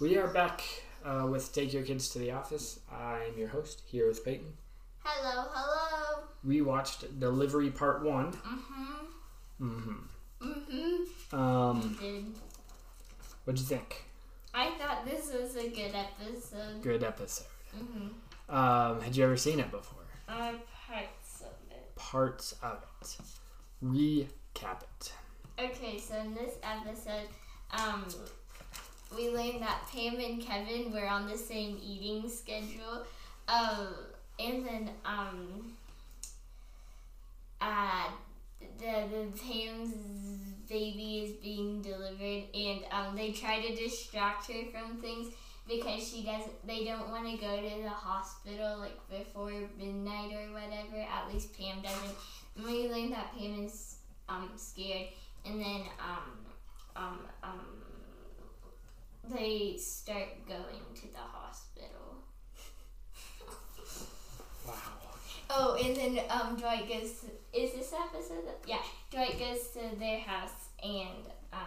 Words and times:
We 0.00 0.16
are 0.16 0.28
back 0.28 0.62
uh, 1.04 1.26
with 1.30 1.52
Take 1.52 1.74
Your 1.74 1.82
Kids 1.82 2.08
to 2.10 2.18
the 2.18 2.30
Office. 2.30 2.80
I'm 2.90 3.36
your 3.36 3.48
host, 3.48 3.82
here 3.84 4.08
with 4.08 4.24
Peyton. 4.24 4.54
Hello, 5.04 5.50
hello. 5.52 6.22
We 6.42 6.62
watched 6.62 7.20
Delivery 7.20 7.70
Part 7.70 8.02
1. 8.02 8.32
Mm-hmm. 8.32 9.66
Mm-hmm. 9.66 10.48
Mm-hmm. 10.48 11.36
Um, 11.36 11.98
Did. 12.00 12.24
what'd 13.44 13.60
you 13.60 13.66
think? 13.66 14.04
I 14.54 14.70
thought 14.78 15.04
this 15.04 15.30
was 15.30 15.54
a 15.56 15.68
good 15.68 15.94
episode. 15.94 16.80
Good 16.80 17.04
episode. 17.04 17.48
Mm-hmm. 17.76 18.54
Um, 18.56 19.02
had 19.02 19.14
you 19.14 19.24
ever 19.24 19.36
seen 19.36 19.60
it 19.60 19.70
before? 19.70 20.04
Uh, 20.26 20.52
parts 20.88 21.42
of 21.42 21.70
it. 21.70 21.94
Parts 21.96 22.54
of 22.62 22.82
it. 23.02 23.16
Recap 23.84 24.84
it. 24.84 25.12
Okay, 25.58 25.98
so 25.98 26.16
in 26.18 26.34
this 26.34 26.54
episode, 26.62 27.28
um, 27.70 28.04
we 29.16 29.30
learned 29.30 29.62
that 29.62 29.82
Pam 29.92 30.18
and 30.18 30.40
Kevin 30.40 30.92
were 30.92 31.06
on 31.06 31.28
the 31.28 31.36
same 31.36 31.78
eating 31.84 32.28
schedule. 32.28 33.06
Um, 33.48 33.88
and 34.38 34.66
then, 34.66 34.90
um, 35.04 35.72
uh, 37.60 38.08
the, 38.78 39.04
the 39.10 39.26
Pam's 39.40 39.94
baby 40.68 41.24
is 41.24 41.32
being 41.42 41.82
delivered, 41.82 42.44
and 42.54 42.80
um, 42.90 43.14
they 43.14 43.32
try 43.32 43.60
to 43.60 43.74
distract 43.74 44.50
her 44.50 44.64
from 44.72 44.96
things 45.00 45.34
because 45.68 46.08
she 46.08 46.24
doesn't. 46.24 46.66
They 46.66 46.84
don't 46.84 47.10
want 47.10 47.30
to 47.30 47.36
go 47.36 47.56
to 47.56 47.82
the 47.82 47.90
hospital 47.90 48.78
like 48.78 48.98
before 49.08 49.52
midnight 49.78 50.32
or 50.32 50.52
whatever. 50.52 51.00
At 51.00 51.32
least 51.32 51.56
Pam 51.56 51.82
doesn't. 51.82 52.16
And 52.56 52.64
we 52.66 52.88
learned 52.88 53.12
that 53.12 53.36
Pam 53.36 53.64
is 53.64 53.96
um 54.28 54.50
scared, 54.56 55.08
and 55.44 55.60
then 55.60 55.82
um 55.98 56.46
um 56.96 57.18
um 57.42 57.82
they 59.32 59.76
start 59.78 60.46
going 60.46 60.94
to 60.94 61.02
the 61.12 61.18
hospital. 61.18 61.88
Wow. 64.66 64.74
Oh, 65.54 65.74
and 65.74 65.96
then 65.96 66.20
um, 66.30 66.56
Dwight 66.56 66.88
goes. 66.88 67.20
To, 67.20 67.26
is 67.52 67.72
this 67.72 67.92
episode? 67.92 68.44
Yeah, 68.66 68.78
Dwight 69.10 69.38
goes 69.38 69.68
to 69.70 69.98
their 69.98 70.20
house 70.20 70.68
and 70.82 71.26
um. 71.52 71.58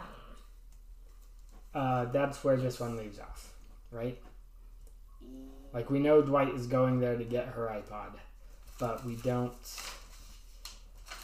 Uh, 1.73 2.05
that's 2.05 2.43
where 2.43 2.55
this 2.55 2.79
one 2.79 2.95
leaves 2.95 3.19
off, 3.19 3.53
right? 3.91 4.17
Like, 5.73 5.89
we 5.89 5.99
know 5.99 6.21
Dwight 6.21 6.55
is 6.55 6.67
going 6.67 6.99
there 7.01 7.17
to 7.17 7.23
get 7.25 7.47
her 7.49 7.67
iPod, 7.67 8.13
but 8.79 9.05
we 9.05 9.17
don't. 9.17 9.53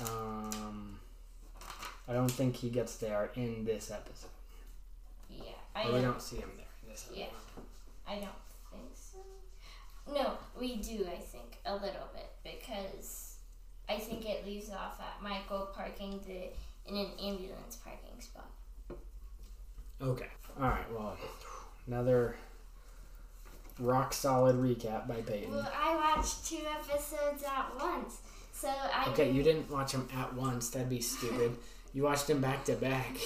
Um, 0.02 1.00
I 2.12 2.14
don't 2.14 2.30
think 2.30 2.58
he 2.58 2.70
gets 2.70 2.98
there 2.98 3.32
in 3.36 3.64
this 3.64 3.90
episode. 3.90 4.30
Yeah, 5.30 5.54
I 5.74 5.88
Or 5.88 5.94
we 5.94 6.02
don't. 6.02 6.22
see 6.22 6.36
him 6.36 6.52
there 6.58 6.66
in 6.84 6.90
this 6.90 7.08
Yeah. 7.14 7.28
I 8.06 8.16
don't 8.16 8.28
think 8.70 8.92
so. 8.94 9.20
No, 10.14 10.34
we 10.60 10.76
do. 10.76 11.08
I 11.10 11.16
think 11.16 11.60
a 11.66 11.74
little 11.74 12.10
bit 12.14 12.30
because 12.44 13.38
I 13.88 13.98
think 13.98 14.26
it 14.28 14.46
leaves 14.46 14.70
off 14.72 15.00
at 15.00 15.24
Michael 15.24 15.70
parking 15.74 16.20
the 16.28 16.50
in 16.92 16.98
an 16.98 17.12
ambulance 17.18 17.78
parking 17.78 18.20
spot. 18.20 18.50
Okay. 20.02 20.28
All 20.60 20.68
right. 20.68 20.92
Well, 20.92 21.18
another 21.88 22.36
rock 23.80 24.12
solid 24.14 24.58
recap 24.58 25.08
by 25.08 25.22
Peyton. 25.22 25.52
Well, 25.56 25.72
I 25.82 25.96
watched 25.96 26.46
two 26.46 26.60
episodes 26.70 27.44
at 27.44 27.72
once, 27.80 28.20
so 28.52 28.68
I. 28.68 29.06
Okay, 29.12 29.32
you 29.32 29.44
didn't 29.44 29.70
watch 29.72 29.94
them 29.94 30.10
at 30.14 30.34
once. 30.34 30.70
That'd 30.72 30.90
be 30.90 31.00
stupid. 31.00 31.56
You 31.94 32.04
watched 32.04 32.28
them 32.28 32.42
back 32.42 32.64
to 32.66 32.74
back. 32.74 33.18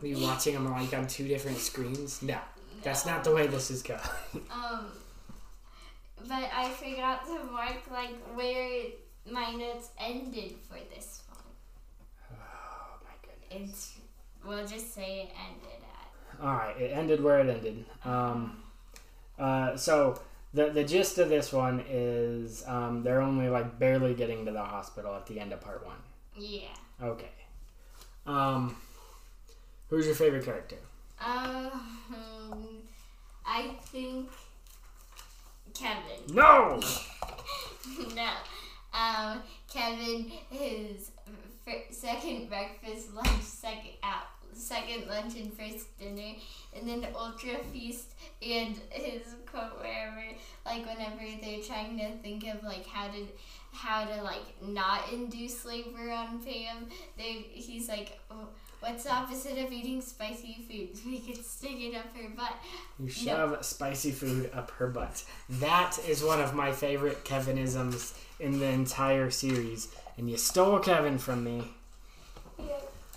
Were 0.00 0.08
you 0.08 0.22
watching 0.24 0.54
them 0.54 0.70
like 0.70 0.92
on 0.96 1.06
two 1.06 1.26
different 1.26 1.58
screens? 1.58 2.22
No, 2.22 2.38
that's 2.82 3.06
not 3.06 3.24
the 3.24 3.34
way 3.34 3.46
this 3.46 3.70
is 3.70 3.82
going. 3.82 4.00
Um, 4.50 4.86
but 6.26 6.50
I 6.54 6.70
forgot 6.70 7.24
to 7.26 7.44
mark 7.52 7.76
like 7.90 8.16
where 8.34 8.82
my 9.30 9.52
notes 9.52 9.90
ended 10.00 10.54
for 10.68 10.78
this 10.94 11.22
one. 11.28 11.38
Oh 12.32 12.98
my 13.04 13.14
goodness. 13.22 13.70
It's 13.70 13.98
we'll 14.44 14.66
just 14.66 14.94
say 14.94 15.22
it 15.22 15.30
ended 15.48 15.82
at. 15.82 16.44
All 16.44 16.54
right, 16.54 16.76
it 16.80 16.90
ended 16.92 17.22
where 17.22 17.38
it 17.40 17.48
ended. 17.48 17.84
Um, 18.04 18.62
uh, 19.38 19.76
so 19.76 20.20
the 20.54 20.70
the 20.70 20.84
gist 20.84 21.18
of 21.18 21.28
this 21.28 21.52
one 21.52 21.84
is 21.88 22.64
um, 22.66 23.02
they're 23.02 23.22
only 23.22 23.48
like 23.48 23.78
barely 23.78 24.14
getting 24.14 24.44
to 24.46 24.52
the 24.52 24.62
hospital 24.62 25.14
at 25.14 25.26
the 25.26 25.38
end 25.40 25.52
of 25.52 25.60
part 25.60 25.84
one. 25.86 25.96
Yeah. 26.36 26.68
Okay. 27.02 27.30
Um, 28.28 28.76
who's 29.88 30.04
your 30.04 30.14
favorite 30.14 30.44
character? 30.44 30.76
Um, 31.18 31.70
I 33.46 33.70
think 33.86 34.28
Kevin. 35.72 36.34
No. 36.34 36.78
no. 38.14 38.30
Um, 38.92 39.40
Kevin 39.72 40.30
his 40.50 41.10
second 41.90 42.50
breakfast, 42.50 43.14
lunch, 43.14 43.42
second 43.42 43.92
out, 44.02 44.26
second 44.52 45.08
lunch 45.08 45.36
and 45.36 45.52
first 45.54 45.98
dinner, 45.98 46.34
and 46.76 46.86
then 46.86 47.06
ultra 47.14 47.56
feast 47.72 48.12
and 48.42 48.78
his 48.90 49.22
quote 49.46 49.78
wherever 49.80 50.22
like 50.66 50.86
whenever 50.86 51.24
they're 51.40 51.62
trying 51.62 51.98
to 51.98 52.10
think 52.18 52.46
of 52.46 52.62
like 52.62 52.86
how 52.86 53.08
to 53.08 53.26
how 53.72 54.04
to 54.04 54.22
like 54.22 54.62
not 54.62 55.12
induce 55.12 55.64
labor 55.64 56.10
on 56.10 56.40
Pam, 56.40 56.88
they 57.16 57.46
he's 57.52 57.88
like. 57.88 58.18
Oh, 58.30 58.48
What's 58.80 59.04
the 59.04 59.12
opposite 59.12 59.58
of 59.58 59.72
eating 59.72 60.00
spicy 60.00 60.64
foods? 60.70 61.02
We 61.06 61.18
could 61.18 61.44
stick 61.44 61.78
it 61.78 61.96
up 61.96 62.16
her 62.16 62.28
butt. 62.36 62.54
You 62.98 63.08
shove 63.08 63.64
spicy 63.64 64.12
food 64.12 64.50
up 64.54 64.70
her 64.72 64.86
butt. 64.86 65.24
That 65.48 65.98
is 66.06 66.22
one 66.22 66.40
of 66.40 66.54
my 66.54 66.70
favorite 66.70 67.24
Kevinisms 67.24 68.16
in 68.38 68.60
the 68.60 68.66
entire 68.66 69.30
series, 69.30 69.88
and 70.16 70.30
you 70.30 70.36
stole 70.36 70.78
Kevin 70.78 71.18
from 71.18 71.42
me. 71.42 71.64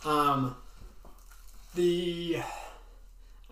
Um, 0.03 0.55
the 1.75 2.37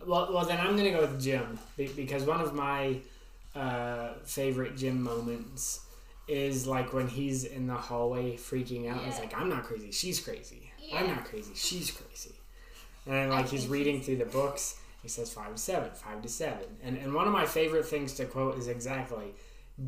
well, 0.06 0.30
well 0.34 0.46
then 0.46 0.60
I'm 0.60 0.76
gonna 0.76 0.92
go 0.92 1.02
with 1.02 1.22
Jim 1.22 1.60
be- 1.78 1.88
because 1.88 2.24
one 2.24 2.42
of 2.42 2.56
my 2.56 2.98
uh, 3.56 4.14
favorite 4.24 4.78
Jim 4.78 5.02
moments 5.04 5.82
is 6.30 6.68
like 6.68 6.94
when 6.94 7.08
he's 7.08 7.44
in 7.44 7.68
the 7.68 7.74
hallway 7.74 8.38
freaking 8.38 8.90
out. 8.90 9.04
He's 9.04 9.20
like, 9.20 9.36
"I'm 9.36 9.50
not 9.50 9.64
crazy. 9.64 9.92
She's 9.92 10.20
crazy. 10.20 10.72
I'm 10.94 11.08
not 11.08 11.26
crazy. 11.26 11.52
She's 11.56 11.92
crazy." 11.92 12.36
And 13.06 13.16
then, 13.16 13.30
like 13.30 13.50
he's 13.50 13.62
think 13.62 13.72
reading 13.72 14.02
through 14.02 14.18
the 14.18 14.26
books. 14.26 14.80
He 15.02 15.08
says 15.08 15.34
five 15.34 15.56
to 15.56 15.58
seven, 15.58 15.90
five 15.94 16.22
to 16.22 16.30
seven, 16.30 16.66
and 16.84 16.98
and 16.98 17.14
one 17.14 17.26
of 17.26 17.34
my 17.34 17.46
favorite 17.46 17.86
things 17.86 18.14
to 18.16 18.26
quote 18.26 18.58
is 18.58 18.68
exactly 18.68 19.34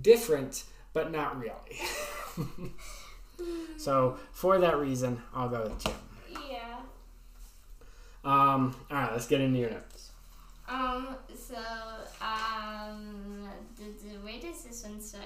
different, 0.02 0.64
but 0.94 1.12
not 1.12 1.40
really. 1.40 2.72
so 3.78 4.18
for 4.32 4.60
that 4.60 4.78
reason, 4.78 5.22
I'll 5.34 5.50
go 5.50 5.64
with 5.64 5.84
Jim. 5.84 5.94
Yeah. 6.50 6.78
Um, 8.24 8.76
all 8.90 8.98
right, 8.98 9.12
let's 9.12 9.28
get 9.28 9.42
into 9.42 9.60
your 9.60 9.72
notes. 9.72 10.12
Um, 10.70 11.16
so, 11.36 11.58
um, 12.22 13.50
where 14.24 14.40
does 14.40 14.64
this 14.64 14.84
one 14.84 15.02
start? 15.02 15.26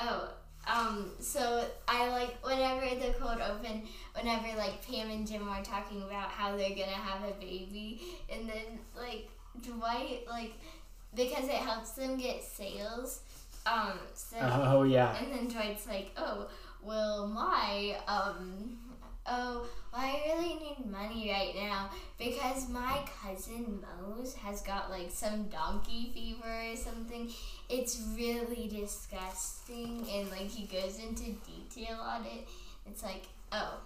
Oh, 0.00 0.30
um, 0.70 1.10
so 1.18 1.64
I 1.88 2.08
like 2.10 2.36
whenever 2.44 2.94
the 2.94 3.12
cold 3.18 3.38
open, 3.40 3.82
whenever 4.14 4.56
like 4.56 4.86
Pam 4.86 5.10
and 5.10 5.26
Jim 5.26 5.48
are 5.48 5.62
talking 5.62 6.02
about 6.02 6.28
how 6.30 6.56
they're 6.56 6.70
gonna 6.70 6.92
have 6.92 7.28
a 7.28 7.32
baby, 7.40 8.00
and 8.32 8.48
then 8.48 8.78
like 8.96 9.28
Dwight, 9.62 10.26
like, 10.28 10.52
because 11.14 11.44
it 11.44 11.56
helps 11.56 11.90
them 11.92 12.16
get 12.16 12.42
sales, 12.42 13.20
um, 13.66 13.98
so. 14.14 14.36
Oh 14.40 14.82
yeah, 14.84 15.16
And 15.16 15.32
then 15.32 15.48
Dwight's 15.48 15.86
like, 15.86 16.12
oh, 16.16 16.48
well, 16.82 17.26
my, 17.26 17.96
um, 18.08 18.78
oh, 19.30 19.66
well, 19.92 20.02
I 20.02 20.20
really 20.26 20.54
need 20.54 20.90
money 20.90 21.30
right 21.30 21.54
now 21.56 21.90
because 22.18 22.68
my 22.68 23.04
cousin 23.22 23.80
Mose 24.02 24.34
has 24.34 24.60
got 24.62 24.90
like 24.90 25.10
some 25.10 25.44
donkey 25.44 26.10
fever 26.12 26.72
or 26.72 26.76
something. 26.76 27.30
It's 27.68 28.00
really 28.16 28.68
disgusting, 28.68 30.06
and 30.12 30.30
like 30.30 30.48
he 30.50 30.66
goes 30.66 30.98
into 30.98 31.32
detail 31.46 31.96
on 32.00 32.24
it. 32.24 32.46
It's 32.86 33.02
like, 33.02 33.26
oh, 33.52 33.78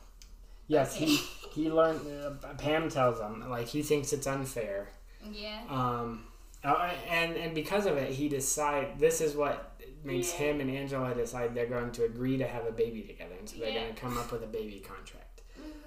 yes, 0.68 0.96
okay. 0.96 1.06
he 1.06 1.16
he 1.54 1.70
learned. 1.70 2.00
Uh, 2.06 2.54
Pam 2.58 2.88
tells 2.88 3.20
him 3.20 3.48
like 3.50 3.66
he 3.66 3.82
thinks 3.82 4.12
it's 4.12 4.26
unfair. 4.26 4.88
yeah, 5.32 5.60
Um, 5.70 6.24
uh, 6.62 6.90
and 7.10 7.36
and 7.36 7.54
because 7.54 7.86
of 7.86 7.96
it, 7.96 8.12
he 8.12 8.28
decide 8.28 8.98
this 8.98 9.20
is 9.20 9.34
what 9.36 9.72
makes 10.04 10.32
Yeah. 10.32 10.38
him 10.46 10.60
and 10.60 10.70
Angela 10.70 11.14
decide 11.14 11.54
they're 11.54 11.66
going 11.66 11.90
to 11.92 12.04
agree 12.04 12.36
to 12.36 12.46
have 12.46 12.66
a 12.66 12.72
baby 12.72 13.02
together, 13.02 13.34
and 13.38 13.48
so 13.48 13.56
they're 13.58 13.70
Yeah. 13.70 13.82
going 13.84 13.94
to 13.94 14.00
come 14.00 14.18
up 14.18 14.30
with 14.32 14.42
a 14.42 14.46
baby 14.46 14.80
contract. 14.86 15.23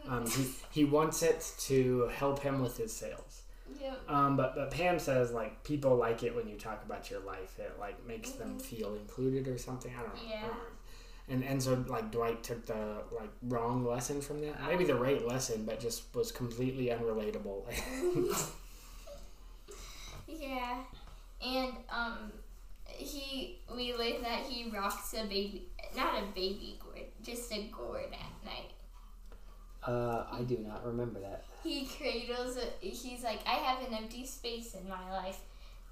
Um, 0.07 0.25
he 0.29 0.47
he 0.71 0.85
wants 0.85 1.21
it 1.23 1.53
to 1.59 2.07
help 2.13 2.39
him 2.39 2.61
with 2.61 2.77
his 2.77 2.93
sales. 2.93 3.41
yep, 3.81 3.99
Um, 4.07 4.37
but 4.37 4.55
but 4.55 4.71
Pam 4.71 4.99
says 4.99 5.31
like 5.31 5.63
people 5.63 5.95
like 5.95 6.23
it 6.23 6.35
when 6.35 6.47
you 6.47 6.55
talk 6.57 6.83
about 6.85 7.09
your 7.11 7.19
life. 7.21 7.59
It 7.59 7.77
like 7.79 8.05
makes 8.05 8.31
them 8.31 8.57
Mhm. 8.57 8.61
feel 8.61 8.95
included 8.95 9.47
or 9.47 9.57
something. 9.57 9.93
I 9.95 10.01
don't 10.03 10.15
know. 10.15 10.21
I 10.25 10.29
Yeah. 10.29 10.41
don't 10.41 10.51
know. 10.57 10.63
and 11.29 11.43
and 11.43 11.61
so 11.61 11.73
like 11.87 12.09
Dwight 12.11 12.41
took 12.43 12.65
the 12.65 13.03
like 13.11 13.29
wrong 13.43 13.85
lesson 13.85 14.21
from 14.21 14.39
that. 14.41 14.55
Maybe 14.67 14.85
the 14.85 14.95
right 14.95 15.25
lesson, 15.27 15.65
but 15.65 15.79
just 15.79 16.03
was 16.15 16.31
completely 16.31 16.85
unrelatable. 16.87 17.65
Yeah, 20.27 20.83
and 21.41 21.73
um, 21.89 22.31
he 22.85 23.59
we 23.73 23.93
learned 23.93 24.25
that 24.25 24.41
he 24.43 24.69
rocks 24.69 25.13
a 25.13 25.23
baby, 25.25 25.67
not 25.95 26.21
a 26.21 26.25
baby 26.35 26.79
gourd, 26.83 27.05
just 27.23 27.51
a 27.53 27.63
gourd 27.71 28.05
at 28.13 28.45
night. 28.45 28.71
Uh, 29.87 30.25
I 30.31 30.41
do 30.41 30.57
not 30.57 30.85
remember 30.85 31.19
that. 31.21 31.45
He 31.63 31.85
cradles. 31.87 32.57
A, 32.57 32.85
he's 32.85 33.23
like, 33.23 33.39
I 33.47 33.55
have 33.55 33.87
an 33.87 33.93
empty 33.93 34.25
space 34.25 34.75
in 34.75 34.87
my 34.89 35.11
life. 35.11 35.39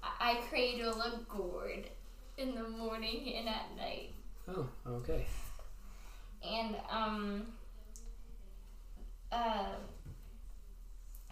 I, 0.02 0.32
I 0.32 0.34
cradle 0.48 1.00
a 1.00 1.18
gourd 1.28 1.88
in 2.36 2.54
the 2.54 2.68
morning 2.68 3.32
and 3.36 3.48
at 3.48 3.74
night. 3.76 4.10
oh, 4.48 4.68
okay. 4.86 5.24
and 6.46 6.76
um 6.90 7.46
uh 9.32 9.72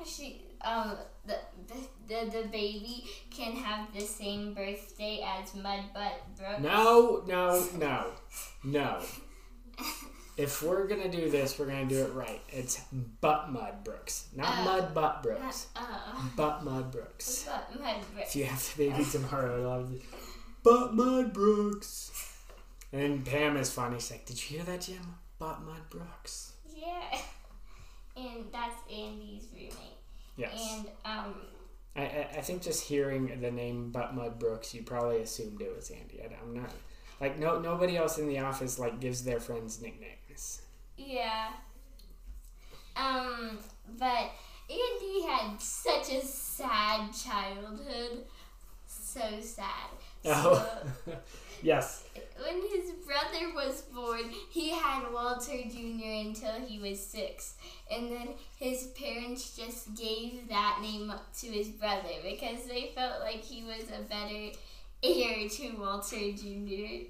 she 0.05 0.43
um 0.63 0.97
the, 1.27 1.37
the 1.69 1.75
the 2.09 2.31
the 2.31 2.49
baby 2.49 3.05
can 3.31 3.53
have 3.53 3.93
the 3.95 4.01
same 4.01 4.55
birthday 4.55 5.23
as 5.25 5.51
Mudbutt 5.51 6.19
Brooks. 6.37 6.61
No, 6.61 7.23
no, 7.27 7.67
no, 7.79 8.07
no. 8.65 9.01
If 10.37 10.63
we're 10.63 10.87
gonna 10.87 11.11
do 11.11 11.31
this, 11.31 11.59
we're 11.59 11.67
gonna 11.67 11.87
do 11.87 12.03
it 12.03 12.13
right. 12.13 12.41
It's 12.49 12.81
butt 13.21 13.51
mud 13.51 13.85
Brooks, 13.85 14.29
not 14.35 14.59
Uh, 14.59 14.65
mud 14.65 14.95
butt 14.95 15.23
Brooks. 15.23 15.69
Uh, 15.77 16.29
Butt 16.37 16.65
mud 16.65 16.91
Brooks. 16.91 17.45
but 17.47 17.81
Mud 17.81 17.97
If 18.19 18.35
you 18.35 18.45
have 18.45 18.75
the 18.77 18.91
baby 18.91 19.05
tomorrow, 19.05 19.71
I'll 19.71 19.81
have 19.81 19.93
butt 20.63 20.95
mud 20.95 21.33
Brooks. 21.33 22.11
And 22.93 23.25
Pam 23.25 23.57
is 23.57 23.71
funny. 23.73 23.99
She's 23.99 24.13
like, 24.13 24.27
"Did 24.27 24.39
you 24.39 24.57
hear 24.59 24.67
that, 24.67 24.83
Jim? 24.83 25.17
Butt 25.39 25.63
mud 25.63 25.89
Brooks." 25.91 26.53
Yeah. 26.75 27.19
And 28.17 28.45
that's 28.53 28.77
Andy's 28.89 29.49
roommate. 29.53 29.99
Yes. 30.37 30.53
And 30.55 30.87
um 31.05 31.35
I, 31.97 32.03
I, 32.03 32.29
I 32.37 32.41
think 32.41 32.63
just 32.63 32.85
hearing 32.85 33.41
the 33.41 33.51
name 33.51 33.91
Butt 33.91 34.15
Mud 34.15 34.39
Brooks, 34.39 34.75
you 34.75 34.83
probably 34.83 35.21
assumed 35.21 35.61
it 35.61 35.75
was 35.75 35.91
Andy. 35.91 36.21
I, 36.23 36.43
am 36.43 36.55
not 36.55 36.71
like 37.21 37.39
no 37.39 37.61
nobody 37.61 37.97
else 37.97 38.19
in 38.19 38.27
the 38.29 38.39
office 38.39 38.79
like 38.79 39.01
gives 39.01 39.25
their 39.25 39.41
friends 39.41 39.81
nicknames. 39.81 40.63
yeah. 40.97 41.49
Um 42.97 43.59
but 43.99 44.31
Andy 44.71 45.23
had 45.29 45.61
such 45.61 46.13
a 46.13 46.25
sad 46.25 47.11
childhood. 47.13 48.25
So 48.87 49.21
sad. 49.41 49.91
Oh. 50.27 50.67
yes. 51.63 52.05
when 52.43 52.63
his 52.71 52.93
brother 53.07 53.53
was 53.55 53.83
born, 53.83 54.31
he 54.51 54.71
had 54.71 55.13
Walter 55.13 55.59
Jr. 55.69 56.29
until 56.29 56.61
he 56.67 56.79
was 56.79 56.99
six. 56.99 57.57
And 57.91 58.11
then 58.11 58.29
his 58.59 58.87
parents 58.99 59.55
just 59.55 59.95
gave 59.95 60.49
that 60.49 60.79
name 60.81 61.11
up 61.11 61.31
to 61.41 61.47
his 61.49 61.69
brother 61.69 62.09
because 62.23 62.65
they 62.65 62.93
felt 62.95 63.21
like 63.21 63.43
he 63.43 63.65
was 63.65 63.85
a 63.91 64.03
better 64.09 64.57
heir 65.05 65.49
to 65.49 65.71
Walter 65.79 66.33
Jr. 66.33 67.07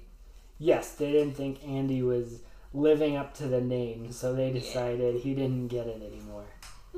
Yes, 0.59 0.91
they 0.93 1.11
didn't 1.11 1.35
think 1.35 1.59
Andy 1.67 2.01
was 2.01 2.39
living 2.73 3.15
up 3.15 3.33
to 3.35 3.47
the 3.47 3.61
name, 3.61 4.11
so 4.11 4.33
they 4.33 4.51
decided 4.51 5.21
he 5.21 5.33
didn't 5.33 5.67
get 5.67 5.87
it 5.87 6.01
anymore. 6.01 6.45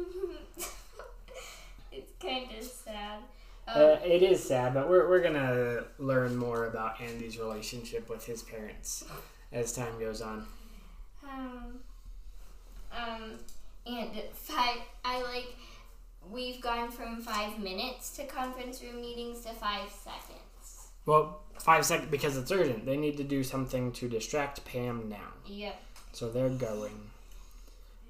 it's 1.91 2.11
kind 2.19 2.49
of 2.57 2.63
sad. 2.63 3.19
Um, 3.67 3.81
Uh, 3.81 3.97
it 4.03 4.23
is 4.23 4.43
sad, 4.43 4.73
but 4.73 4.89
we're, 4.89 5.07
we're 5.09 5.21
gonna 5.21 5.83
learn 5.99 6.35
more 6.35 6.65
about 6.65 7.01
Andy's 7.01 7.37
relationship 7.37 8.09
with 8.09 8.25
his 8.25 8.41
parents 8.43 9.03
as 9.51 9.73
time 9.73 9.99
goes 9.99 10.21
on. 10.21 10.45
Um, 11.23 11.79
um, 12.95 13.31
and 13.85 14.09
five, 14.33 14.77
I 15.03 15.21
like, 15.21 15.55
we've 16.31 16.61
gone 16.61 16.89
from 16.91 17.21
five 17.21 17.59
minutes 17.59 18.15
to 18.17 18.25
conference 18.25 18.81
room 18.81 19.01
meetings 19.01 19.41
to 19.41 19.49
five 19.49 19.89
seconds. 19.91 20.46
Well, 21.07 21.39
five 21.57 21.85
seconds 21.85 22.11
because 22.11 22.37
it's 22.37 22.51
urgent. 22.51 22.85
They 22.85 22.97
need 22.97 23.17
to 23.17 23.23
do 23.23 23.43
something 23.43 23.91
to 23.93 24.07
distract 24.07 24.63
Pam 24.65 25.09
now. 25.09 25.33
Yep. 25.47 25.81
So 26.11 26.29
they're 26.29 26.49
going. 26.49 26.99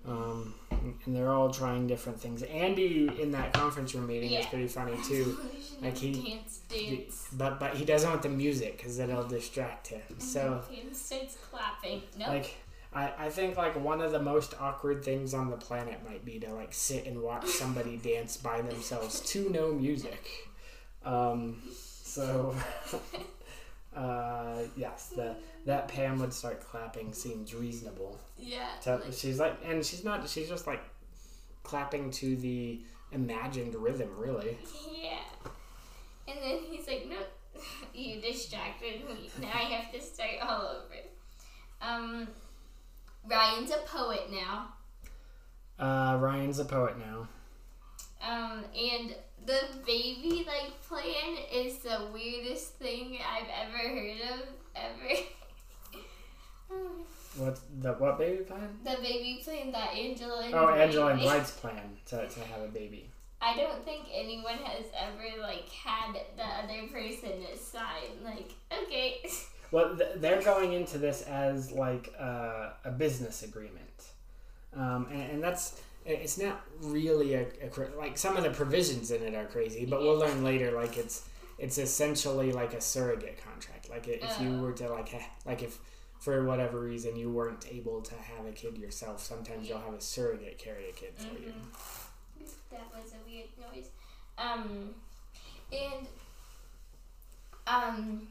Um, 0.06 0.56
and 0.72 1.16
they're 1.16 1.32
all 1.32 1.52
trying 1.52 1.86
different 1.88 2.20
things. 2.20 2.42
Andy 2.44 3.10
in 3.22 3.32
that 3.34 3.54
conference 3.54 3.94
room 3.94 4.08
meeting 4.08 4.32
is 4.32 4.46
pretty 4.48 4.68
funny 4.68 4.98
too. 5.08 5.38
Like 5.80 5.96
he- 5.96 6.12
dance, 6.12 6.62
dance. 6.70 7.28
But 7.34 7.60
but 7.60 7.76
he 7.76 7.86
doesn't 7.86 8.10
want 8.10 8.24
the 8.24 8.30
music 8.30 8.78
because 8.78 8.98
it'll 8.98 9.28
distract 9.28 9.90
him. 9.90 10.02
So 10.18 10.64
he 10.72 10.92
starts 10.92 11.38
clapping. 11.52 12.02
No, 12.18 12.30
like 12.30 12.56
I, 12.92 13.12
I 13.20 13.30
think 13.30 13.58
like 13.58 13.76
one 13.80 14.02
of 14.02 14.12
the 14.12 14.20
most 14.20 14.56
awkward 14.60 15.06
things 15.06 15.36
on 15.36 15.52
the 15.52 15.56
planet 15.56 16.00
might 16.04 16.26
be 16.26 16.40
to 16.40 16.52
like 16.52 16.74
sit 16.74 17.06
and 17.06 17.22
watch 17.22 17.46
somebody 17.46 17.98
dance 18.04 18.38
by 18.38 18.62
themselves 18.62 19.20
to 19.34 19.50
no 19.52 19.72
music. 19.72 20.28
Um, 21.06 21.62
so 22.18 22.56
uh, 23.96 24.60
yes, 24.76 25.10
the 25.16 25.36
that 25.66 25.88
Pam 25.88 26.20
would 26.20 26.34
start 26.34 26.62
clapping 26.62 27.14
seems 27.14 27.54
reasonable. 27.54 28.20
yeah. 28.38 28.80
So 28.80 28.96
like- 29.04 29.14
she's 29.14 29.40
like, 29.40 29.58
and 29.66 29.86
she's 29.86 30.04
not. 30.04 30.28
She's 30.30 30.50
just 30.50 30.68
like 30.68 30.82
clapping 31.64 32.12
to 32.12 32.36
the 32.38 32.80
imagined 33.12 33.76
rhythm, 33.76 34.10
really. 34.18 34.58
yeah. 34.92 35.20
And 36.28 36.38
then 36.42 36.60
he's 36.70 36.88
like, 36.88 37.08
no, 37.10 37.18
you 37.94 38.22
distracted 38.22 39.06
me. 39.08 39.30
Now 39.42 39.50
I 39.54 39.64
have 39.76 39.92
to 39.94 40.02
start 40.02 40.32
all 40.42 40.62
over. 40.68 40.96
Um, 41.82 42.28
Ryan's 43.30 43.72
a 43.72 43.78
poet 43.86 44.30
now. 44.32 44.70
Uh, 45.80 46.18
Ryan's 46.18 46.60
a 46.60 46.66
poet 46.66 46.98
now. 46.98 47.28
Um, 48.22 48.64
and 48.76 49.16
the 49.46 49.60
baby 49.86 50.46
like 50.48 50.82
plan 50.88 51.38
is 51.54 51.78
the 51.80 52.08
weirdest 52.14 52.74
thing 52.76 53.18
I've 53.22 53.48
ever 53.68 53.78
heard 53.78 54.22
of 54.34 54.48
ever. 54.76 55.22
What 57.38 57.60
the 57.82 57.94
what 57.94 58.18
baby 58.18 58.44
plan? 58.44 58.80
the 58.84 58.98
baby 59.02 59.40
plan 59.44 59.72
that 59.72 59.94
Angela 59.94 60.44
and 60.44 60.54
Oh, 60.56 60.70
Angela 60.70 61.12
and. 61.12 61.22
Dwight's 61.22 61.52
plan 61.62 61.82
to, 62.08 62.28
to 62.28 62.40
have 62.42 62.62
a 62.62 62.68
baby. 62.68 63.10
I 63.40 63.56
don't 63.56 63.86
think 63.86 64.06
anyone 64.12 64.58
has 64.64 64.86
ever 64.98 65.40
like 65.42 65.70
had 65.70 66.18
the 66.36 66.44
other 66.44 66.88
person 66.92 67.44
sign 67.56 68.24
like 68.24 68.54
okay. 68.84 69.22
Well, 69.72 69.98
th- 69.98 70.12
they're 70.18 70.42
going 70.42 70.72
into 70.74 70.98
this 70.98 71.24
as 71.24 71.72
like 71.74 72.14
uh, 72.18 72.70
a 72.86 72.90
business 72.92 73.44
agreement, 73.44 74.06
um, 74.74 75.08
and, 75.12 75.32
and 75.32 75.44
that's 75.44 75.80
it's 76.08 76.38
not 76.38 76.62
really 76.82 77.34
a, 77.34 77.42
a 77.62 77.70
like 77.98 78.18
some 78.18 78.38
of 78.38 78.44
the 78.44 78.50
provisions 78.50 79.12
in 79.12 79.22
it 79.24 79.36
are 79.36 79.46
crazy, 79.46 79.86
but 79.86 80.02
we'll 80.02 80.18
learn 80.18 80.44
later. 80.44 80.72
Like 80.72 80.98
it's 80.98 81.28
it's 81.60 81.78
essentially 81.78 82.52
like 82.52 82.74
a 82.74 82.82
surrogate 82.82 83.40
contract. 83.44 83.90
Like 83.90 84.08
if 84.08 84.40
you 84.42 84.50
Oh. 84.56 84.62
were 84.62 84.74
to 84.74 84.90
like 84.90 85.10
ha- 85.12 85.30
like 85.46 85.64
if 85.64 85.80
for 86.20 86.44
whatever 86.46 86.80
reason 86.80 87.16
you 87.16 87.30
weren't 87.30 87.66
able 87.72 88.02
to 88.02 88.16
have 88.16 88.46
a 88.46 88.52
kid 88.52 88.78
yourself, 88.78 89.22
sometimes 89.24 89.68
you'll 89.70 89.80
have 89.80 89.94
a 89.94 90.02
surrogate 90.02 90.58
carry 90.58 90.90
a 90.90 90.94
kid 90.94 91.14
for 91.18 91.38
you. 91.40 91.54
That 92.72 92.88
was 92.96 93.14
a 93.14 93.30
weird 93.30 93.48
noise. 93.60 93.90
Um, 94.38 94.94
and 95.72 96.08
um, 97.68 98.28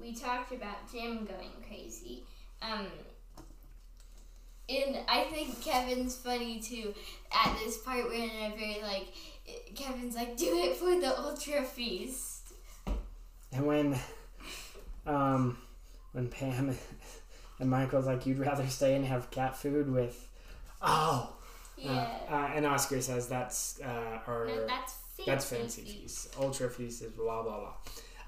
we 0.00 0.14
talked 0.14 0.52
about 0.52 0.90
Jim 0.90 1.24
going 1.24 1.50
crazy. 1.68 2.22
Um, 2.62 2.86
and 4.68 4.98
I 5.08 5.24
think 5.24 5.62
Kevin's 5.62 6.16
funny 6.16 6.60
too. 6.60 6.94
At 7.32 7.56
this 7.64 7.78
part, 7.78 8.08
whenever 8.08 8.82
like 8.82 9.08
Kevin's 9.74 10.14
like, 10.14 10.36
"Do 10.36 10.46
it 10.58 10.76
for 10.76 10.98
the 11.00 11.18
ultra 11.18 11.62
feast." 11.62 12.52
And 13.52 13.66
when, 13.66 13.98
um, 15.06 15.56
when 16.12 16.28
Pam 16.28 16.76
and 17.58 17.70
Michael's 17.70 18.06
like, 18.06 18.26
you'd 18.26 18.38
rather 18.38 18.66
stay 18.66 18.94
and 18.96 19.04
have 19.06 19.30
cat 19.30 19.56
food 19.56 19.90
with, 19.90 20.28
oh, 20.82 21.32
Yeah. 21.76 22.08
uh, 22.28 22.34
uh, 22.34 22.50
and 22.54 22.66
Oscar 22.66 23.00
says 23.00 23.28
that's 23.28 23.80
uh, 23.80 24.18
or 24.26 24.46
no, 24.48 24.66
that's 24.66 24.94
fancy. 25.16 25.30
that's 25.30 25.44
fancy 25.48 25.82
feast. 25.82 26.34
Ultra 26.40 26.68
feast 26.70 27.02
is 27.02 27.12
blah 27.12 27.42
blah 27.42 27.58
blah. 27.60 27.72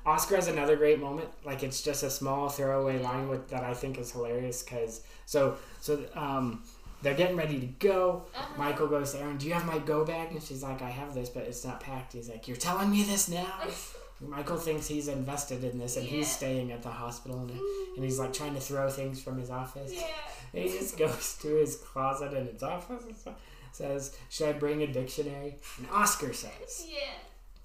Oscar 0.08 0.36
has 0.36 0.48
another 0.48 0.76
great 0.76 1.00
moment. 1.00 1.28
Like 1.44 1.62
it's 1.62 1.82
just 1.82 2.02
a 2.02 2.10
small 2.10 2.48
throwaway 2.48 2.98
line 2.98 3.28
with 3.28 3.48
that 3.50 3.62
I 3.64 3.74
think 3.74 3.98
is 3.98 4.12
hilarious 4.12 4.62
because 4.62 5.02
so 5.26 5.56
so 5.80 6.04
um. 6.14 6.62
They're 7.00 7.14
getting 7.14 7.36
ready 7.36 7.60
to 7.60 7.66
go. 7.66 8.24
Uh-huh. 8.34 8.58
Michael 8.58 8.88
goes 8.88 9.12
to 9.12 9.20
Erin, 9.20 9.36
Do 9.36 9.46
you 9.46 9.54
have 9.54 9.64
my 9.64 9.78
go 9.78 10.04
bag? 10.04 10.32
And 10.32 10.42
she's 10.42 10.64
like, 10.64 10.82
I 10.82 10.90
have 10.90 11.14
this, 11.14 11.28
but 11.28 11.44
it's 11.44 11.64
not 11.64 11.78
packed. 11.78 12.14
He's 12.14 12.28
like, 12.28 12.48
You're 12.48 12.56
telling 12.56 12.90
me 12.90 13.04
this 13.04 13.28
now? 13.28 13.52
Michael 14.20 14.56
thinks 14.56 14.88
he's 14.88 15.06
invested 15.06 15.62
in 15.62 15.78
this 15.78 15.96
and 15.96 16.04
he's 16.04 16.28
staying 16.28 16.72
at 16.72 16.82
the 16.82 16.88
hospital 16.88 17.38
and, 17.38 17.50
and 17.50 18.04
he's 18.04 18.18
like 18.18 18.32
trying 18.32 18.54
to 18.54 18.60
throw 18.60 18.90
things 18.90 19.22
from 19.22 19.38
his 19.38 19.48
office. 19.48 19.92
Yeah. 19.94 20.06
And 20.52 20.64
he 20.68 20.76
just 20.76 20.98
goes 20.98 21.36
to 21.42 21.54
his 21.54 21.76
closet 21.76 22.32
in 22.32 22.48
his 22.48 22.62
office 22.62 23.04
and 23.04 23.36
says, 23.70 24.16
Should 24.28 24.48
I 24.48 24.52
bring 24.52 24.82
a 24.82 24.88
dictionary? 24.88 25.54
And 25.78 25.86
Oscar 25.92 26.32
says, 26.32 26.86
Yeah. 26.88 27.12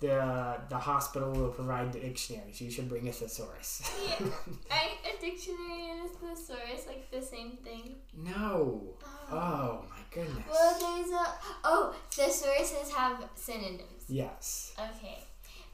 The 0.03 0.59
the 0.67 0.77
hospital 0.77 1.31
will 1.31 1.53
provide 1.59 1.93
the 1.93 1.99
dictionaries. 1.99 2.59
You 2.59 2.69
should 2.69 2.89
bring 2.89 3.07
a 3.07 3.11
thesaurus. 3.11 3.71
Yeah. 4.05 4.27
I 4.69 4.83
a 5.09 5.21
dictionary 5.21 5.91
and 5.91 6.01
a 6.05 6.09
thesaurus 6.09 6.85
like 6.87 7.09
the 7.09 7.21
same 7.21 7.51
thing. 7.63 7.95
no. 8.13 8.95
Oh 9.31 9.85
my 9.89 10.03
goodness. 10.11 10.45
Well, 10.51 10.73
there's 10.83 11.11
a 11.11 11.25
oh 11.63 11.95
thesauruses 12.11 12.91
have 12.91 13.17
synonyms. 13.35 14.03
Yes. 14.09 14.73
Okay, 14.89 15.19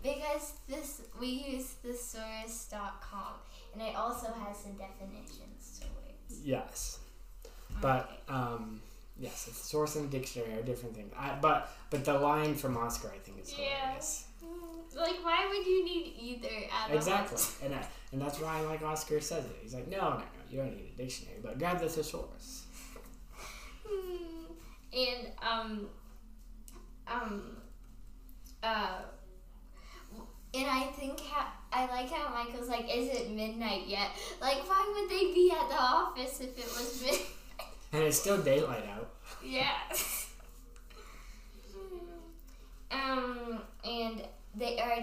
because 0.03 0.53
this 0.67 1.01
we 1.19 1.27
use 1.53 1.74
thesaurus.com 1.83 3.33
and 3.74 3.81
it 3.81 3.95
also 3.95 4.27
has 4.45 4.57
some 4.57 4.74
definitions 4.74 5.79
to 5.79 5.88
words. 5.88 6.41
Yes. 6.43 7.00
But 7.81 8.21
um, 8.27 8.81
yes, 9.19 9.47
a 9.47 9.51
thesaurus 9.51 9.95
and 9.95 10.09
dictionary 10.09 10.53
are 10.53 10.61
different 10.63 10.95
things. 10.95 11.11
I, 11.17 11.38
but 11.41 11.71
but 11.89 12.05
the 12.05 12.13
line 12.13 12.55
from 12.55 12.77
Oscar, 12.77 13.11
I 13.13 13.17
think, 13.19 13.39
is 13.41 13.51
Yeah. 13.57 13.65
hilarious. 13.85 14.25
Mm, 14.43 14.95
Like, 14.95 15.23
why 15.23 15.47
would 15.49 15.65
you 15.67 15.83
need 15.85 16.13
either 16.19 16.55
at 16.71 16.95
Exactly, 16.95 17.38
all? 17.38 17.65
and 17.65 17.75
I, 17.75 17.88
and 18.11 18.21
that's 18.21 18.39
why 18.39 18.61
like 18.61 18.81
Oscar 18.81 19.19
says 19.21 19.45
it. 19.45 19.55
He's 19.61 19.73
like, 19.73 19.88
no, 19.88 19.97
no, 19.97 20.17
no, 20.17 20.23
you 20.49 20.57
don't 20.57 20.75
need 20.75 20.91
a 20.93 20.97
dictionary, 20.97 21.38
but 21.43 21.59
grab 21.59 21.79
the 21.79 21.89
thesaurus. 21.89 22.63
Hmm. 23.85 24.45
And 24.93 25.27
um 25.41 25.89
um 27.07 27.57
uh 28.63 29.01
and 30.53 30.65
I 30.67 30.85
think 30.99 31.19
I 31.71 31.85
like 31.85 32.09
how 32.09 32.33
Michael's 32.33 32.67
like, 32.69 32.85
is 32.91 33.07
it 33.15 33.29
midnight 33.31 33.83
yet? 33.88 34.09
Like, 34.41 34.67
why 34.67 34.81
would 34.95 35.07
they 35.09 35.31
be 35.33 35.51
at 35.51 35.69
the 35.69 35.75
office 35.79 36.39
if 36.41 36.57
it 36.57 36.65
was 36.65 37.01
midnight? 37.03 37.25
And 37.93 38.03
it's 38.03 38.17
still 38.19 38.38
daylight 38.41 38.85
out. 38.88 39.11
Yeah. 39.43 39.73
um, 42.91 43.61
and 43.83 44.23
they 44.55 44.79
are 44.79 45.01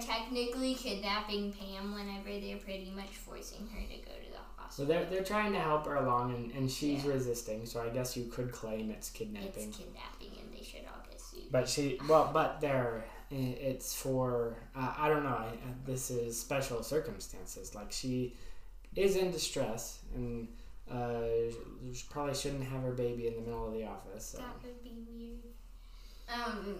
kidnapping 1.25 1.53
Pam 1.53 1.93
whenever 1.93 2.29
they're 2.39 2.57
pretty 2.57 2.91
much 2.95 3.09
forcing 3.09 3.67
her 3.67 3.79
to 3.81 3.97
go 4.05 4.11
to 4.11 4.31
the 4.31 4.37
So 4.69 4.83
hospital. 4.83 4.85
they're, 4.87 5.05
they're 5.05 5.23
trying 5.23 5.53
to 5.53 5.59
help 5.59 5.85
her 5.85 5.95
along, 5.95 6.33
and, 6.35 6.51
and 6.51 6.69
she's 6.71 7.03
Yeah. 7.03 7.11
resisting. 7.11 7.65
So 7.65 7.81
I 7.81 7.89
guess 7.89 8.15
you 8.17 8.25
could 8.25 8.51
claim 8.51 8.91
it's 8.91 9.09
kidnapping. 9.09 9.47
It's 9.69 9.77
kidnapping, 9.77 10.31
and 10.41 10.53
they 10.53 10.63
should 10.63 10.81
all 10.85 11.03
get 11.09 11.19
sued. 11.19 11.51
But 11.51 11.67
she, 11.69 11.99
well, 12.07 12.29
but 12.33 12.61
they're, 12.61 13.03
it's 13.31 13.93
for, 13.93 14.57
uh, 14.75 14.93
I 14.97 15.09
don't 15.09 15.23
know, 15.23 15.29
I, 15.29 15.47
uh, 15.47 15.73
this 15.85 16.09
is 16.11 16.39
special 16.39 16.83
circumstances. 16.83 17.75
Like 17.75 17.91
she 17.91 18.35
is 18.95 19.15
in 19.15 19.31
distress, 19.31 19.99
and 20.15 20.47
uh, 20.91 21.51
she 21.93 22.05
probably 22.09 22.33
shouldn't 22.35 22.63
have 22.63 22.81
her 22.83 22.93
baby 22.93 23.27
in 23.27 23.35
the 23.35 23.41
middle 23.41 23.67
of 23.67 23.73
the 23.73 23.85
office. 23.85 24.25
So. 24.25 24.37
That 24.39 24.55
would 24.63 24.83
be 24.83 25.03
weird. 25.09 25.43
Um, 26.29 26.75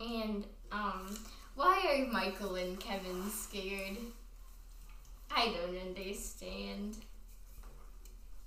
and 0.00 0.44
um, 0.72 1.18
why 1.58 1.82
are 2.06 2.12
Michael 2.12 2.54
and 2.54 2.78
Kevin 2.78 3.28
scared? 3.30 3.96
I 5.30 5.46
don't 5.46 5.76
understand. 5.88 6.96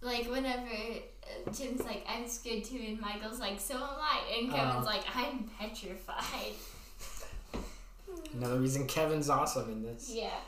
Like 0.01 0.29
whenever 0.31 0.65
uh, 0.65 1.51
Jim's 1.51 1.81
like, 1.83 2.03
"I'm 2.09 2.27
scared 2.27 2.63
too," 2.63 2.81
and 2.87 2.99
Michael's 2.99 3.39
like, 3.39 3.59
"So 3.59 3.75
am 3.75 3.81
I," 3.99 4.19
and 4.39 4.51
Kevin's 4.51 4.83
Oh. 4.87 4.89
like, 4.89 5.03
"I'm 5.13 5.49
petrified." 5.59 6.53
Another 8.33 8.59
reason 8.59 8.87
Kevin's 8.87 9.29
awesome 9.29 9.69
in 9.71 9.83
this. 9.83 10.09
Yeah. 10.13 10.39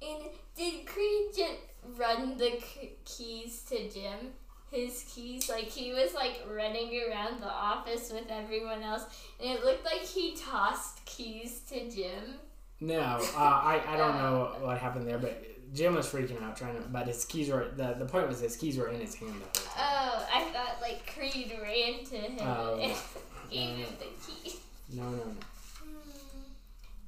And 0.00 0.22
did 0.56 0.86
Creed 0.86 1.26
just 1.36 1.58
run 1.98 2.36
the 2.38 2.60
keys 3.04 3.62
to 3.68 3.88
Jim? 3.90 4.32
His 4.72 5.04
keys, 5.14 5.48
like 5.50 5.64
he 5.68 5.92
was 5.92 6.14
like 6.14 6.42
running 6.50 6.98
around 7.08 7.40
the 7.42 7.50
office 7.50 8.10
with 8.10 8.24
everyone 8.30 8.82
else, 8.82 9.04
and 9.38 9.50
it 9.58 9.64
looked 9.64 9.84
like 9.84 10.00
he 10.00 10.34
tossed 10.34 11.04
keys 11.04 11.60
to 11.68 11.90
Jim. 11.90 12.36
No, 12.80 12.98
uh, 12.98 13.38
I, 13.38 13.82
I 13.86 13.96
don't 13.98 14.16
know 14.16 14.56
what 14.60 14.78
happened 14.78 15.06
there, 15.06 15.18
but 15.18 15.44
Jim 15.74 15.94
was 15.94 16.06
freaking 16.06 16.42
out 16.42 16.56
trying 16.56 16.74
to, 16.74 16.88
but 16.88 17.06
his 17.06 17.24
keys 17.26 17.48
were, 17.50 17.68
the, 17.76 17.94
the 17.98 18.06
point 18.06 18.26
was 18.28 18.40
his 18.40 18.56
keys 18.56 18.76
were 18.78 18.88
in 18.88 18.98
his 19.00 19.14
hand 19.14 19.30
the 19.34 19.60
whole 19.60 19.66
time. 19.66 19.74
Oh, 19.78 20.26
I 20.34 20.42
thought 20.52 20.78
like 20.80 21.06
Creed 21.14 21.52
ran 21.62 22.04
to 22.06 22.16
him 22.16 22.36
Oh, 22.40 22.78
and 22.80 22.92
gave 23.50 23.68
No, 23.68 23.74
no. 23.76 23.84
him 23.84 23.96
the 23.98 24.32
key. 24.48 24.56
No, 24.94 25.02
no, 25.10 25.16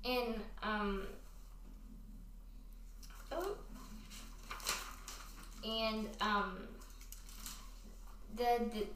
no. 0.05 0.11
And 0.11 0.35
um 0.63 1.03
oh 3.33 3.57
and 5.65 6.07
um 6.21 6.59
the, 8.37 8.65
the 8.73 8.87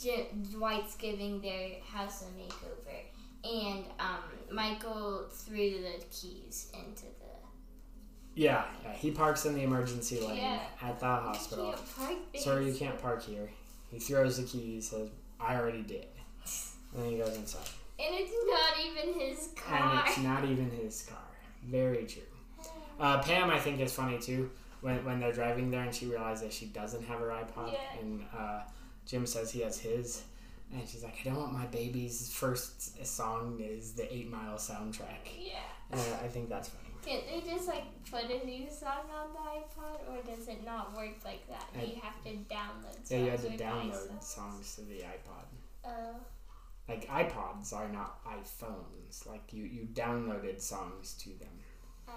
J- 0.00 0.28
Dwight's 0.52 0.94
giving 0.96 1.40
their 1.40 1.70
house 1.84 2.22
a 2.22 2.26
makeover 2.40 3.00
and 3.44 3.84
um 3.98 4.22
Michael 4.50 5.24
threw 5.30 5.70
the 5.70 6.04
keys 6.10 6.70
into 6.74 7.02
the 7.02 7.32
Yeah, 8.34 8.64
yeah, 8.84 8.92
he 8.92 9.10
parks 9.10 9.44
in 9.46 9.54
the 9.54 9.62
emergency 9.62 10.20
lane 10.20 10.36
Yeah. 10.36 10.60
at 10.82 11.00
the 11.00 11.06
hospital. 11.06 11.66
You 11.66 11.72
can't 11.72 11.96
park 11.96 12.18
there. 12.32 12.42
Sorry, 12.42 12.66
you 12.70 12.74
can't 12.74 12.98
park 13.00 13.22
here. 13.24 13.50
He 13.90 13.98
throws 13.98 14.36
the 14.38 14.44
key, 14.44 14.80
says, 14.80 15.08
I 15.40 15.56
already 15.56 15.82
did. 15.82 16.06
And 16.94 17.02
then 17.04 17.10
he 17.12 17.18
goes 17.18 17.36
inside. 17.36 17.68
And 17.98 18.14
it's 18.14 18.32
not 18.46 18.74
even 18.86 19.20
his 19.20 19.48
car. 19.56 19.90
And 19.98 20.08
it's 20.08 20.18
not 20.18 20.44
even 20.44 20.70
his 20.70 21.02
car. 21.02 21.18
Very 21.64 22.04
true. 22.06 22.22
Uh, 23.00 23.20
Pam, 23.22 23.50
I 23.50 23.58
think, 23.58 23.80
is 23.80 23.92
funny 23.92 24.18
too. 24.18 24.50
When, 24.80 25.04
when 25.04 25.20
they're 25.20 25.32
driving 25.32 25.70
there 25.70 25.82
and 25.82 25.94
she 25.94 26.06
realizes 26.06 26.52
she 26.54 26.66
doesn't 26.66 27.04
have 27.04 27.20
her 27.20 27.28
iPod, 27.28 27.72
Yeah. 27.72 28.00
and 28.00 28.24
uh, 28.36 28.60
Jim 29.06 29.26
says 29.26 29.50
he 29.50 29.60
has 29.60 29.78
his, 29.78 30.22
and 30.72 30.88
she's 30.88 31.02
like, 31.02 31.16
I 31.20 31.28
don't 31.28 31.38
want 31.38 31.52
my 31.52 31.66
baby's 31.66 32.32
first 32.32 33.04
song 33.06 33.60
is 33.62 33.92
the 33.92 34.12
Eight 34.14 34.30
Mile 34.30 34.56
soundtrack. 34.56 35.26
yeah. 35.38 35.58
Uh, 35.92 35.96
I 36.24 36.28
think 36.28 36.48
that's 36.48 36.68
funny. 36.68 36.88
Can't 37.04 37.26
they 37.26 37.50
just 37.50 37.66
like 37.66 37.84
put 38.10 38.24
a 38.30 38.46
new 38.46 38.66
song 38.70 39.10
on 39.12 39.32
the 39.32 39.38
iPod, 39.40 40.08
or 40.08 40.22
does 40.22 40.46
it 40.48 40.64
not 40.64 40.96
work 40.96 41.16
like 41.24 41.46
that? 41.48 41.66
I- 41.76 41.82
you 41.84 41.96
have 42.00 42.22
to 42.24 42.30
download. 42.54 42.94
Songs 42.94 43.10
Yeah, 43.10 43.18
you 43.18 43.30
had 43.30 43.40
to 43.42 43.48
download 43.64 44.08
songs? 44.08 44.26
songs 44.26 44.74
to 44.76 44.80
the 44.82 45.00
iPod. 45.00 45.44
Oh, 45.84 46.14
Like 46.88 47.08
iPods 47.08 47.72
are 47.72 47.88
not 47.88 48.24
iPhones. 48.24 49.26
Like 49.26 49.52
you, 49.52 49.64
you 49.64 49.88
downloaded 49.92 50.60
songs 50.60 51.14
to 51.14 51.30
them. 51.40 51.58
oh. 52.08 52.12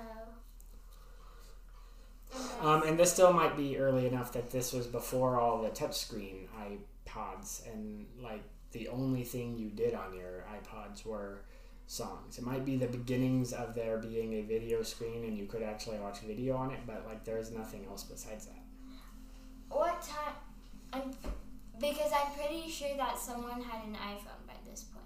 Um, 2.62 2.84
and 2.84 2.98
this 2.98 3.14
still 3.14 3.32
might 3.34 3.56
be 3.56 3.78
early 3.78 4.08
enough 4.08 4.32
that 4.34 4.50
this 4.52 4.74
was 4.74 4.88
before 4.88 5.40
all 5.40 5.62
the 5.62 5.70
touchscreen 5.70 6.48
iPods, 6.58 7.66
and 7.72 8.06
like 8.22 8.44
the 8.72 8.88
only 8.88 9.24
thing 9.24 9.58
you 9.58 9.70
did 9.70 9.94
on 9.94 10.14
your 10.14 10.46
iPods 10.52 11.06
were 11.06 11.42
songs. 11.88 12.38
It 12.38 12.44
might 12.44 12.66
be 12.66 12.78
the 12.78 12.88
beginnings 12.88 13.54
of 13.54 13.76
there 13.76 13.98
being 13.98 14.34
a 14.34 14.42
video 14.42 14.82
screen, 14.82 15.24
and 15.26 15.38
you 15.38 15.46
could 15.46 15.64
actually 15.64 16.00
watch 16.00 16.20
video 16.20 16.56
on 16.58 16.72
it, 16.72 16.80
but 16.88 17.06
like 17.06 17.24
there's 17.24 17.52
nothing 17.52 17.86
else 17.86 18.04
besides 18.04 18.48
that. 18.48 18.64
What 19.70 20.02
time? 20.02 20.36
I'm 20.94 21.12
because 21.80 22.12
I'm 22.14 22.34
pretty 22.34 22.70
sure 22.70 22.96
that 22.98 23.20
someone 23.20 23.62
had 23.62 23.84
an 23.86 23.96
iPhone 23.96 24.48
by 24.48 24.54
this 24.70 24.84
point. 24.84 25.06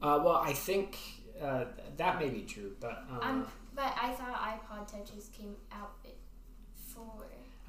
Uh, 0.00 0.22
well, 0.24 0.36
I 0.36 0.52
think 0.52 0.96
uh, 1.42 1.64
that 1.96 2.20
may 2.20 2.28
be 2.28 2.42
true, 2.42 2.76
but 2.80 3.04
um, 3.10 3.20
Um, 3.20 3.46
but 3.74 3.94
I 4.00 4.12
thought 4.12 4.34
iPod 4.34 4.90
touches 4.90 5.30
came 5.36 5.56
out 5.72 5.99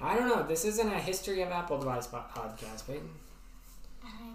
I 0.01 0.17
don't 0.17 0.27
know. 0.27 0.43
This 0.43 0.65
isn't 0.65 0.87
a 0.87 0.97
history 0.99 1.41
of 1.41 1.49
Apple 1.51 1.77
device 1.77 2.07
po- 2.07 2.23
podcast, 2.33 2.87
Peyton. 2.87 3.09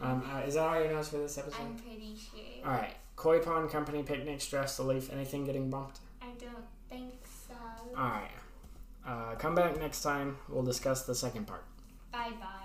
Um, 0.00 0.23
uh, 0.33 0.41
is 0.41 0.55
that 0.55 0.67
all 0.67 0.81
your 0.81 0.93
notes 0.93 1.09
for 1.09 1.17
this 1.19 1.38
episode? 1.38 1.61
I'm 1.61 1.75
pretty 1.75 2.15
sure. 2.17 2.65
All 2.65 2.73
right. 2.73 2.95
Koi 3.17 3.41
Pond 3.41 3.71
Company 3.71 4.03
picnic 4.03 4.41
stress 4.41 4.79
relief. 4.79 5.12
Anything 5.12 5.45
getting 5.45 5.71
bumped? 5.71 5.99
I 6.23 6.26
don't 6.38 6.65
think 6.88 7.15
so. 7.49 7.55
All 7.97 8.05
right. 8.05 8.31
Uh, 9.07 9.35
come 9.37 9.55
back 9.55 9.79
next 9.79 10.03
time. 10.03 10.37
We'll 10.49 10.62
discuss 10.65 11.03
the 11.03 11.15
second 11.15 11.47
part. 11.47 11.65
Bye 12.12 12.31
bye. 12.41 12.56